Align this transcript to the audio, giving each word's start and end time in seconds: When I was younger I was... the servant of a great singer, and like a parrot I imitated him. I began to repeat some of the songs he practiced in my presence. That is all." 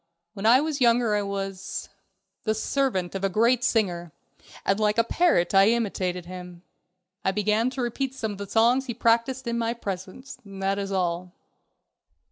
When 0.33 0.47
I 0.47 0.61
was 0.61 0.81
younger 0.81 1.13
I 1.13 1.21
was... 1.21 1.87
the 2.43 2.55
servant 2.55 3.13
of 3.13 3.23
a 3.23 3.29
great 3.29 3.63
singer, 3.63 4.11
and 4.65 4.79
like 4.79 4.97
a 4.97 5.03
parrot 5.03 5.53
I 5.53 5.67
imitated 5.69 6.25
him. 6.25 6.63
I 7.23 7.29
began 7.31 7.69
to 7.69 7.83
repeat 7.83 8.15
some 8.15 8.31
of 8.31 8.39
the 8.39 8.49
songs 8.49 8.87
he 8.87 8.95
practiced 8.95 9.45
in 9.45 9.59
my 9.59 9.75
presence. 9.75 10.39
That 10.43 10.79
is 10.79 10.91
all." 10.91 11.33